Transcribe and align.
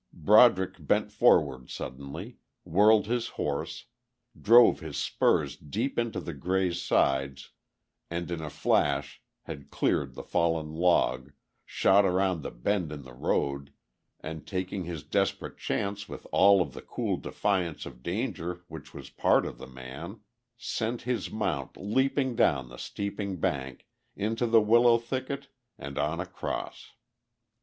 Broderick 0.13 0.77
bent 0.79 1.11
forward 1.11 1.69
suddenly, 1.69 2.39
whirled 2.63 3.05
his 3.05 3.27
horse, 3.37 3.85
drove 4.41 4.79
his 4.79 4.97
spurs 4.97 5.55
deep 5.55 5.99
into 5.99 6.19
the 6.19 6.33
grey's 6.33 6.81
sides 6.81 7.51
and 8.09 8.31
in 8.31 8.41
a 8.41 8.49
flash 8.49 9.21
had 9.43 9.69
cleared 9.69 10.15
the 10.15 10.23
fallen 10.23 10.71
log, 10.73 11.33
shot 11.67 12.03
around 12.03 12.41
the 12.41 12.49
bend 12.49 12.91
in 12.91 13.03
the 13.03 13.13
road 13.13 13.73
and, 14.19 14.47
taking 14.47 14.85
his 14.85 15.03
desperate 15.03 15.59
chance 15.59 16.09
with 16.09 16.25
all 16.31 16.63
of 16.63 16.73
the 16.73 16.81
cool 16.81 17.17
defiance 17.17 17.85
of 17.85 18.01
danger 18.01 18.63
which 18.67 18.95
was 18.95 19.09
a 19.09 19.21
part 19.21 19.45
of 19.45 19.59
the 19.59 19.67
man, 19.67 20.21
sent 20.57 21.03
his 21.03 21.29
mount 21.29 21.77
leaping 21.77 22.35
down 22.35 22.69
the 22.69 22.77
steepening 22.77 23.39
bank, 23.39 23.85
into 24.15 24.47
the 24.47 24.61
willow 24.61 24.97
thicket 24.97 25.49
and 25.77 25.99
on 25.99 26.19
across. 26.19 26.93